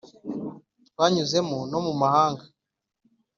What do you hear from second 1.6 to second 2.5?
no mu mahanga